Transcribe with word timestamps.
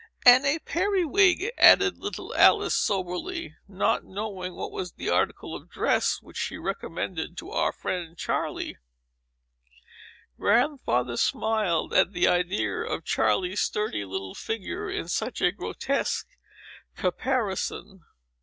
"And 0.25 0.47
a 0.47 0.57
periwig," 0.57 1.51
added 1.59 1.99
little 1.99 2.33
Alice, 2.33 2.73
soberly, 2.73 3.55
not 3.67 4.03
knowing 4.03 4.55
what 4.55 4.71
was 4.71 4.93
the 4.93 5.09
article 5.11 5.53
of 5.53 5.69
dress, 5.69 6.23
which 6.23 6.37
she 6.37 6.57
recommended 6.57 7.37
to 7.37 7.51
our 7.51 7.71
friend 7.71 8.17
Charley. 8.17 8.77
Grandfather 10.39 11.17
smiled 11.17 11.93
at 11.93 12.13
the 12.13 12.27
idea 12.27 12.77
of 12.79 13.05
Charley's 13.05 13.61
sturdy 13.61 14.03
little 14.03 14.33
figure 14.33 14.89
in 14.89 15.07
such 15.07 15.39
a 15.39 15.51
grotesque 15.51 16.25
caparison. 16.97 17.99